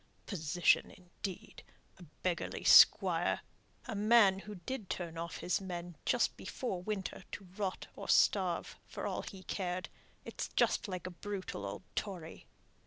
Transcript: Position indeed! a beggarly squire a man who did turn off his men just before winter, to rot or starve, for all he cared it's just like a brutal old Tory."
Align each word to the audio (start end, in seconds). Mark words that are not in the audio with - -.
Position 0.25 0.89
indeed! 0.89 1.61
a 1.99 2.03
beggarly 2.23 2.63
squire 2.63 3.41
a 3.85 3.93
man 3.93 4.39
who 4.39 4.55
did 4.55 4.89
turn 4.89 5.15
off 5.15 5.37
his 5.37 5.61
men 5.61 5.95
just 6.07 6.35
before 6.37 6.81
winter, 6.81 7.23
to 7.33 7.43
rot 7.55 7.85
or 7.95 8.09
starve, 8.09 8.79
for 8.87 9.05
all 9.05 9.21
he 9.21 9.43
cared 9.43 9.89
it's 10.25 10.47
just 10.55 10.87
like 10.87 11.05
a 11.05 11.11
brutal 11.11 11.67
old 11.67 11.83
Tory." 11.93 12.47